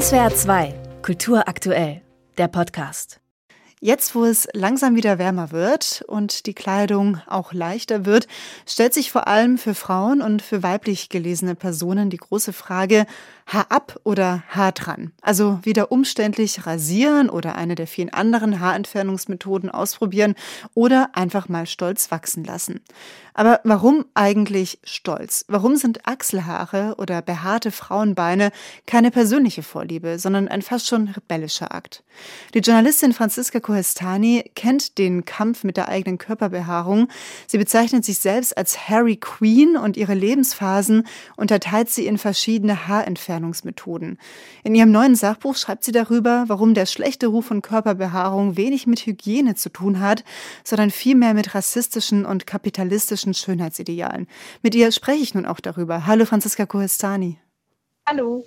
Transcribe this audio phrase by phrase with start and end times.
[0.00, 2.02] SWR 2, Kultur aktuell,
[2.36, 3.20] der Podcast.
[3.80, 8.26] Jetzt, wo es langsam wieder wärmer wird und die Kleidung auch leichter wird,
[8.66, 13.06] stellt sich vor allem für Frauen und für weiblich gelesene Personen die große Frage,
[13.46, 15.12] Haar ab oder Haar dran?
[15.20, 20.34] Also wieder umständlich rasieren oder eine der vielen anderen Haarentfernungsmethoden ausprobieren
[20.74, 22.80] oder einfach mal stolz wachsen lassen.
[23.36, 25.44] Aber warum eigentlich stolz?
[25.48, 28.52] Warum sind Achselhaare oder behaarte Frauenbeine
[28.86, 32.04] keine persönliche Vorliebe, sondern ein fast schon rebellischer Akt?
[32.54, 37.08] Die Journalistin Franziska Kohestani kennt den Kampf mit der eigenen Körperbehaarung.
[37.48, 41.04] Sie bezeichnet sich selbst als Harry Queen und ihre Lebensphasen
[41.36, 42.86] unterteilt sie in verschiedene
[43.34, 44.18] Haarentfernungsmethoden.
[44.62, 49.06] In ihrem neuen Sachbuch schreibt sie darüber, warum der schlechte Ruf von Körperbehaarung wenig mit
[49.06, 50.24] Hygiene zu tun hat,
[50.62, 54.26] sondern vielmehr mit rassistischen und kapitalistischen Schönheitsidealen.
[54.62, 56.06] Mit ihr spreche ich nun auch darüber.
[56.06, 57.38] Hallo Franziska Kohestani.
[58.06, 58.44] Hallo.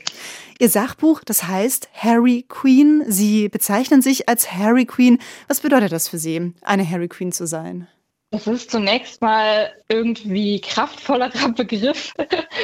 [0.60, 3.04] Ihr Sachbuch, das heißt Harry Queen.
[3.08, 5.18] Sie bezeichnen sich als Harry Queen.
[5.48, 7.88] Was bedeutet das für Sie, eine Harry Queen zu sein?
[8.30, 12.14] Das ist zunächst mal irgendwie kraftvollerer Begriff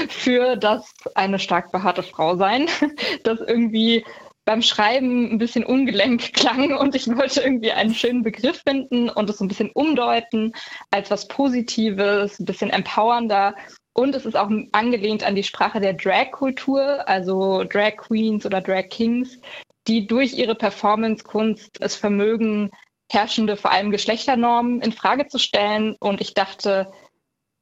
[0.10, 2.68] für das eine stark behaarte Frau sein,
[3.24, 4.04] das irgendwie
[4.46, 9.30] beim Schreiben ein bisschen ungelenk klang und ich wollte irgendwie einen schönen Begriff finden und
[9.30, 10.52] es so ein bisschen umdeuten
[10.92, 13.56] als was Positives, ein bisschen empowernder.
[13.94, 18.90] Und es ist auch angelehnt an die Sprache der Drag-Kultur, also Drag Queens oder Drag
[18.90, 19.40] Kings,
[19.88, 22.70] die durch ihre Performance-Kunst es vermögen,
[23.12, 25.96] herrschende, vor allem Geschlechternormen in Frage zu stellen.
[26.00, 26.92] Und ich dachte,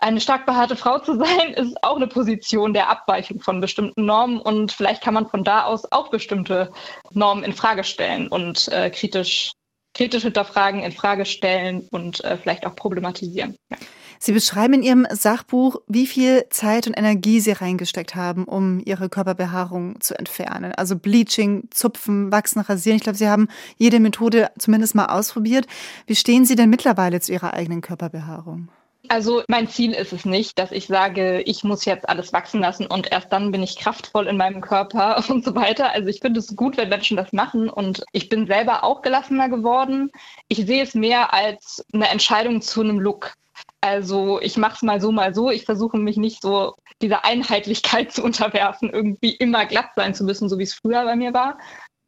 [0.02, 4.40] eine stark behaarte Frau zu sein, ist auch eine Position der Abweichung von bestimmten Normen
[4.40, 6.72] und vielleicht kann man von da aus auch bestimmte
[7.12, 9.52] Normen in Frage stellen und äh, kritisch,
[9.94, 13.56] kritisch hinterfragen, in Frage stellen und äh, vielleicht auch problematisieren.
[13.70, 13.78] Ja.
[14.24, 19.10] Sie beschreiben in Ihrem Sachbuch, wie viel Zeit und Energie Sie reingesteckt haben, um Ihre
[19.10, 20.74] Körperbehaarung zu entfernen.
[20.74, 22.98] Also Bleaching, Zupfen, Wachsen, Rasieren.
[22.98, 25.66] Ich glaube, Sie haben jede Methode zumindest mal ausprobiert.
[26.06, 28.70] Wie stehen Sie denn mittlerweile zu Ihrer eigenen Körperbehaarung?
[29.08, 32.86] Also mein Ziel ist es nicht, dass ich sage, ich muss jetzt alles wachsen lassen
[32.86, 35.94] und erst dann bin ich kraftvoll in meinem Körper und so weiter.
[35.94, 39.50] Also ich finde es gut, wenn Menschen das machen und ich bin selber auch gelassener
[39.50, 40.12] geworden.
[40.48, 43.34] Ich sehe es mehr als eine Entscheidung zu einem Look.
[43.82, 45.50] Also ich mache es mal so, mal so.
[45.50, 50.50] Ich versuche mich nicht so dieser Einheitlichkeit zu unterwerfen, irgendwie immer glatt sein zu müssen,
[50.50, 51.58] so wie es früher bei mir war,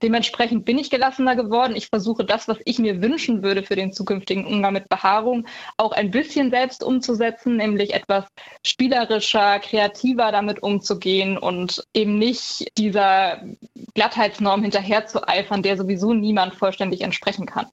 [0.04, 1.78] Dementsprechend bin ich gelassener geworden.
[1.78, 5.48] Ich versuche das, was ich mir wünschen würde für den zukünftigen Umgang mit Behaarung,
[5.78, 8.26] auch ein bisschen selbst umzusetzen, nämlich etwas
[8.66, 13.44] spielerischer, kreativer damit umzugehen und eben nicht dieser
[13.94, 17.68] Glattheitsnorm hinterher zu eifern, der sowieso niemand vollständig entsprechen kann.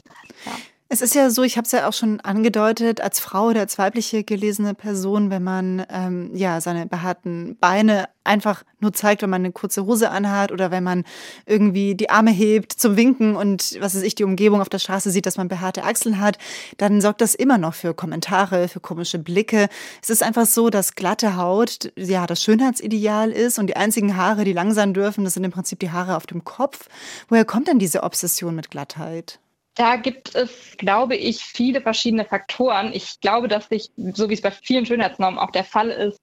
[0.46, 0.52] Ja.
[0.92, 3.78] Es ist ja so, ich habe es ja auch schon angedeutet, als Frau oder als
[3.78, 9.42] weibliche gelesene Person, wenn man ähm, ja seine behaarten Beine einfach nur zeigt, wenn man
[9.42, 11.04] eine kurze Hose anhat oder wenn man
[11.46, 15.12] irgendwie die Arme hebt zum Winken und was weiß ich, die Umgebung auf der Straße
[15.12, 16.38] sieht, dass man behaarte Achseln hat,
[16.78, 19.68] dann sorgt das immer noch für Kommentare, für komische Blicke.
[20.02, 24.42] Es ist einfach so, dass glatte Haut ja das Schönheitsideal ist und die einzigen Haare,
[24.42, 26.88] die lang sein dürfen, das sind im Prinzip die Haare auf dem Kopf.
[27.28, 29.38] Woher kommt denn diese Obsession mit Glattheit?
[29.74, 32.92] Da gibt es, glaube ich, viele verschiedene Faktoren.
[32.92, 36.20] Ich glaube, dass sich, so wie es bei vielen Schönheitsnormen auch der Fall ist,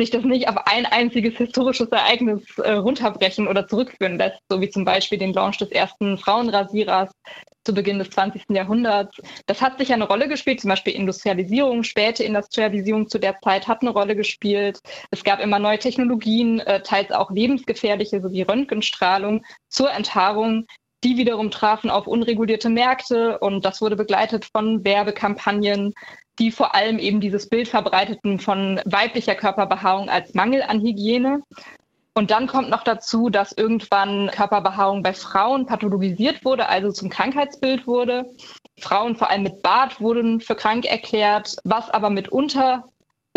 [0.00, 4.70] sich das nicht auf ein einziges historisches Ereignis äh, runterbrechen oder zurückführen lässt, so wie
[4.70, 7.10] zum Beispiel den Launch des ersten Frauenrasierers
[7.64, 8.44] zu Beginn des 20.
[8.50, 9.20] Jahrhunderts.
[9.46, 13.82] Das hat sicher eine Rolle gespielt, zum Beispiel Industrialisierung, späte Industrialisierung zu der Zeit hat
[13.82, 14.78] eine Rolle gespielt.
[15.10, 20.66] Es gab immer neue Technologien, äh, teils auch lebensgefährliche, sowie Röntgenstrahlung zur Enthaarung,
[21.04, 25.94] die wiederum trafen auf unregulierte Märkte und das wurde begleitet von Werbekampagnen,
[26.38, 31.42] die vor allem eben dieses Bild verbreiteten von weiblicher Körperbehaarung als Mangel an Hygiene.
[32.14, 37.86] Und dann kommt noch dazu, dass irgendwann Körperbehaarung bei Frauen pathologisiert wurde, also zum Krankheitsbild
[37.86, 38.24] wurde.
[38.80, 42.84] Frauen vor allem mit Bart wurden für krank erklärt, was aber mitunter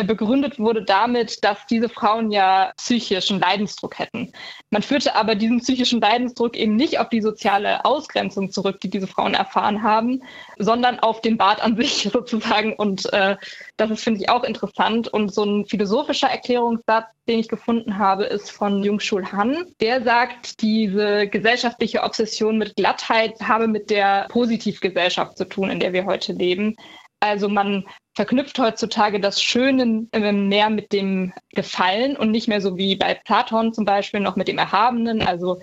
[0.04, 4.32] begründet wurde damit, dass diese Frauen ja psychischen Leidensdruck hätten.
[4.70, 9.08] Man führte aber diesen psychischen Leidensdruck eben nicht auf die soziale Ausgrenzung zurück, die diese
[9.08, 10.22] Frauen erfahren haben,
[10.58, 12.74] sondern auf den Bart an sich sozusagen.
[12.74, 13.36] Und äh,
[13.78, 15.08] das ist, finde ich, auch interessant.
[15.08, 19.66] Und so ein philosophischer Erklärungssatz, den ich gefunden habe, ist von Jung-Schul Han.
[19.80, 25.94] Der sagt, diese gesellschaftliche Obsession mit Glattheit habe mit der Positivgesellschaft zu tun, in der
[25.94, 26.76] wir heute leben.
[27.20, 27.86] Also man
[28.16, 33.74] verknüpft heutzutage das Schöne mehr mit dem Gefallen und nicht mehr so wie bei Platon
[33.74, 35.22] zum Beispiel noch mit dem Erhabenen.
[35.22, 35.62] Also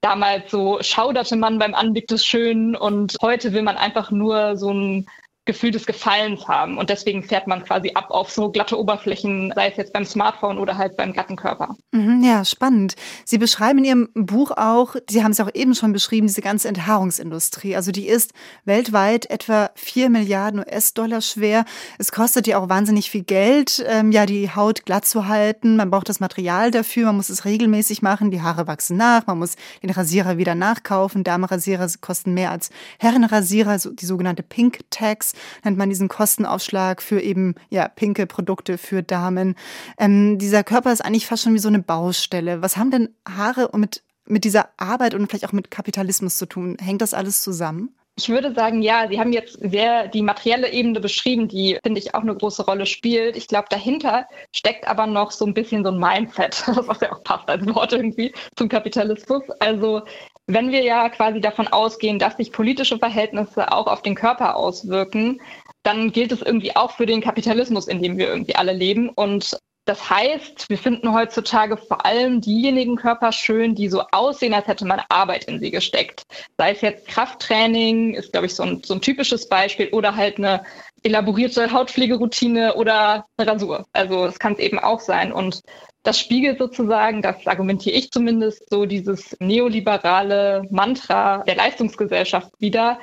[0.00, 4.72] damals so schauderte man beim Anblick des Schönen und heute will man einfach nur so
[4.72, 5.06] ein
[5.46, 6.78] Gefühl des Gefallens haben.
[6.78, 10.58] Und deswegen fährt man quasi ab auf so glatte Oberflächen, sei es jetzt beim Smartphone
[10.58, 11.76] oder halt beim glatten Körper.
[11.92, 12.94] Mhm, ja, spannend.
[13.26, 16.68] Sie beschreiben in Ihrem Buch auch, Sie haben es auch eben schon beschrieben, diese ganze
[16.68, 17.76] Enthaarungsindustrie.
[17.76, 18.32] Also die ist
[18.64, 21.66] weltweit etwa 4 Milliarden US-Dollar schwer.
[21.98, 25.76] Es kostet ja auch wahnsinnig viel Geld, ähm, ja, die Haut glatt zu halten.
[25.76, 29.38] Man braucht das Material dafür, man muss es regelmäßig machen, die Haare wachsen nach, man
[29.38, 31.22] muss den Rasierer wieder nachkaufen.
[31.22, 35.33] Damenrasierer kosten mehr als Herrenrasierer, die sogenannte Pink Tax
[35.64, 39.54] nennt man diesen Kostenaufschlag für eben ja pinke Produkte für Damen.
[39.98, 42.62] Ähm, dieser Körper ist eigentlich fast schon wie so eine Baustelle.
[42.62, 46.76] Was haben denn Haare mit mit dieser Arbeit und vielleicht auch mit Kapitalismus zu tun?
[46.80, 47.94] Hängt das alles zusammen?
[48.16, 52.14] Ich würde sagen, ja, Sie haben jetzt sehr die materielle Ebene beschrieben, die, finde ich,
[52.14, 53.36] auch eine große Rolle spielt.
[53.36, 57.24] Ich glaube, dahinter steckt aber noch so ein bisschen so ein Mindset, was ja auch
[57.24, 59.42] passt als Wort irgendwie zum Kapitalismus.
[59.58, 60.02] Also
[60.46, 65.40] wenn wir ja quasi davon ausgehen, dass sich politische Verhältnisse auch auf den Körper auswirken,
[65.82, 69.08] dann gilt es irgendwie auch für den Kapitalismus, in dem wir irgendwie alle leben.
[69.08, 74.66] Und das heißt, wir finden heutzutage vor allem diejenigen Körper schön, die so aussehen, als
[74.66, 76.22] hätte man Arbeit in sie gesteckt.
[76.56, 80.38] Sei es jetzt Krafttraining, ist, glaube ich, so ein, so ein typisches Beispiel, oder halt
[80.38, 80.64] eine
[81.04, 83.86] elaborierte Hautpflegeroutine oder eine Rasur.
[83.92, 85.32] Also das kann es eben auch sein.
[85.32, 85.60] Und
[86.02, 92.98] das spiegelt sozusagen, das argumentiere ich zumindest, so dieses neoliberale Mantra der Leistungsgesellschaft wieder.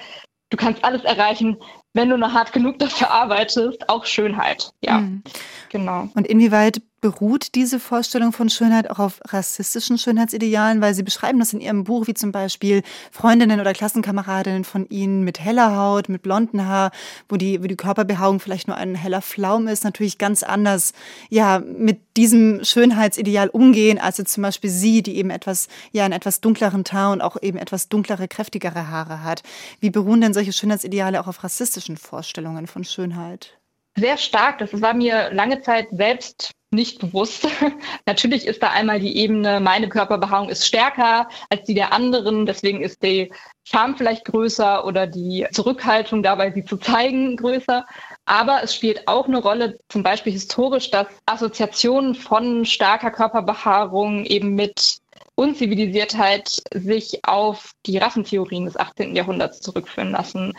[0.50, 1.58] Du kannst alles erreichen,
[1.94, 4.72] wenn du nur hart genug dafür arbeitest, auch Schönheit.
[4.82, 5.24] Ja, mhm.
[5.70, 6.10] genau.
[6.16, 10.82] Und inwieweit beruht diese Vorstellung von Schönheit auch auf rassistischen Schönheitsidealen?
[10.82, 15.24] Weil Sie beschreiben das in Ihrem Buch, wie zum Beispiel Freundinnen oder Klassenkameradinnen von Ihnen
[15.24, 16.92] mit heller Haut, mit blonden Haar,
[17.28, 20.94] wo die, wo die Körperbehaarung vielleicht nur ein heller Flaum ist, natürlich ganz anders,
[21.30, 26.14] ja, mit diesem Schönheitsideal umgehen, als jetzt zum Beispiel Sie, die eben etwas, ja, einen
[26.14, 29.42] etwas dunkleren Teint und auch eben etwas dunklere, kräftigere Haare hat.
[29.80, 33.58] Wie beruhen denn solche Schönheitsideale auch auf rassistischen Vorstellungen von Schönheit?
[33.96, 34.60] Sehr stark.
[34.60, 37.48] Das war mir lange Zeit selbst nicht bewusst.
[38.06, 42.82] Natürlich ist da einmal die Ebene, meine Körperbehaarung ist stärker als die der anderen, deswegen
[42.82, 43.32] ist die
[43.64, 47.86] Scham vielleicht größer oder die Zurückhaltung dabei, sie zu zeigen, größer.
[48.26, 54.56] Aber es spielt auch eine Rolle, zum Beispiel historisch, dass Assoziationen von starker Körperbehaarung eben
[54.56, 55.00] mit
[55.36, 59.16] Unzivilisiertheit sich auf die Rassentheorien des 18.
[59.16, 60.54] Jahrhunderts zurückführen lassen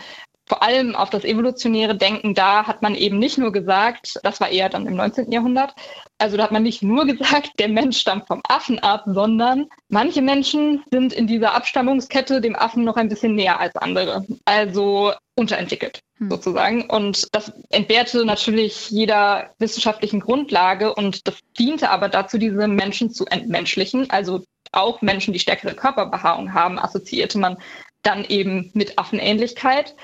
[0.46, 4.48] vor allem auf das evolutionäre Denken, da hat man eben nicht nur gesagt, das war
[4.48, 5.30] eher dann im 19.
[5.30, 5.74] Jahrhundert,
[6.18, 10.22] also da hat man nicht nur gesagt, der Mensch stammt vom Affen ab, sondern manche
[10.22, 14.24] Menschen sind in dieser Abstammungskette dem Affen noch ein bisschen näher als andere.
[14.44, 16.30] Also unterentwickelt hm.
[16.30, 16.90] sozusagen.
[16.90, 23.26] Und das entbehrte natürlich jeder wissenschaftlichen Grundlage und das diente aber dazu, diese Menschen zu
[23.26, 24.10] entmenschlichen.
[24.10, 27.56] Also auch Menschen, die stärkere Körperbehaarung haben, assoziierte man
[28.02, 29.94] dann eben mit Affenähnlichkeit.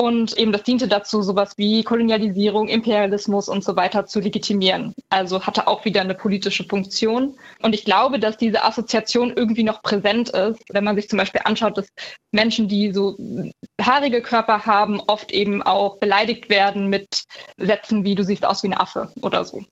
[0.00, 4.94] Und eben das diente dazu, sowas wie Kolonialisierung, Imperialismus und so weiter zu legitimieren.
[5.08, 7.36] Also hatte auch wieder eine politische Funktion.
[7.62, 11.40] Und ich glaube, dass diese Assoziation irgendwie noch präsent ist, wenn man sich zum Beispiel
[11.44, 11.88] anschaut, dass
[12.30, 13.16] Menschen, die so
[13.80, 17.24] haarige Körper haben, oft eben auch beleidigt werden mit
[17.56, 19.64] Sätzen wie du siehst aus wie ein Affe oder so.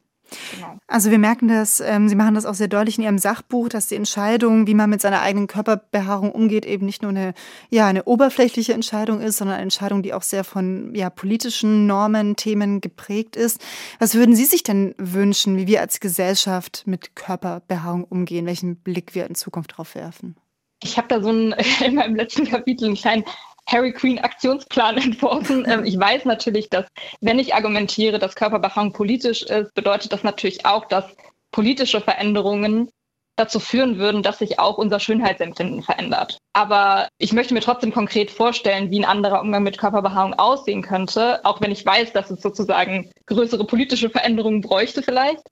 [0.55, 0.79] Genau.
[0.87, 3.87] Also wir merken das, ähm, Sie machen das auch sehr deutlich in Ihrem Sachbuch, dass
[3.87, 7.35] die Entscheidung, wie man mit seiner eigenen Körperbehaarung umgeht, eben nicht nur eine,
[7.71, 12.37] ja, eine oberflächliche Entscheidung ist, sondern eine Entscheidung, die auch sehr von ja, politischen Normen,
[12.37, 13.61] Themen geprägt ist.
[13.99, 19.15] Was würden Sie sich denn wünschen, wie wir als Gesellschaft mit Körperbehaarung umgehen, welchen Blick
[19.15, 20.37] wir in Zukunft darauf werfen?
[20.83, 21.55] Ich habe da so ein,
[21.85, 23.25] in meinem letzten Kapitel einen kleinen
[23.67, 25.67] Harry Queen Aktionsplan entworfen.
[25.69, 26.87] Ähm, ich weiß natürlich, dass
[27.21, 31.05] wenn ich argumentiere, dass Körperbehaarung politisch ist, bedeutet das natürlich auch, dass
[31.51, 32.91] politische Veränderungen
[33.37, 36.39] dazu führen würden, dass sich auch unser Schönheitsempfinden verändert.
[36.55, 41.45] Aber ich möchte mir trotzdem konkret vorstellen, wie ein anderer Umgang mit Körperbehaarung aussehen könnte,
[41.45, 45.43] auch wenn ich weiß, dass es sozusagen größere politische Veränderungen bräuchte vielleicht.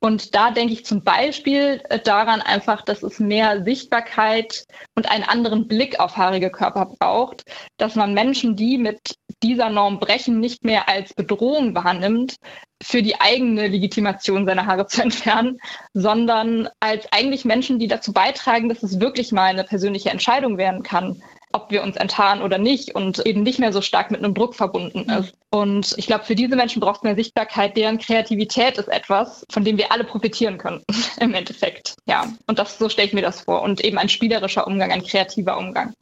[0.00, 4.64] Und da denke ich zum Beispiel äh, daran einfach, dass es mehr Sichtbarkeit
[4.94, 7.42] und einen anderen Blick auf haarige Körper braucht,
[7.78, 12.36] dass man Menschen, die mit dieser Norm brechen, nicht mehr als Bedrohung wahrnimmt,
[12.80, 15.58] für die eigene Legitimation seiner Haare zu entfernen,
[15.94, 20.84] sondern als eigentlich Menschen, die dazu beitragen, dass es wirklich mal eine persönliche Entscheidung werden
[20.84, 21.20] kann,
[21.52, 24.54] ob wir uns enttarnen oder nicht und eben nicht mehr so stark mit einem Druck
[24.54, 25.34] verbunden ist.
[25.50, 27.76] Und ich glaube, für diese Menschen braucht es mehr Sichtbarkeit.
[27.76, 30.82] Deren Kreativität ist etwas, von dem wir alle profitieren können
[31.20, 31.96] im Endeffekt.
[32.06, 33.62] Ja, und das so stelle ich mir das vor.
[33.62, 35.94] Und eben ein spielerischer Umgang, ein kreativer Umgang.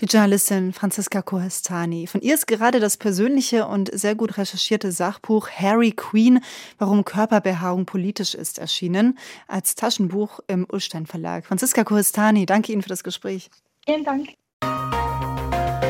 [0.00, 2.06] Die Journalistin Franziska Kohestani.
[2.06, 6.40] Von ihr ist gerade das persönliche und sehr gut recherchierte Sachbuch Harry Queen,
[6.78, 9.18] warum Körperbehaarung politisch ist, erschienen,
[9.48, 11.46] als Taschenbuch im Ullstein Verlag.
[11.46, 13.50] Franziska Kohestani, danke Ihnen für das Gespräch.
[13.84, 14.28] Vielen Dank.